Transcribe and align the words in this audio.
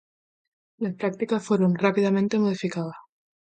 Las 0.79 0.95
prácticas 0.95 1.45
fueron 1.45 1.75
rápidamente 1.75 2.39
modificadas. 2.39 2.95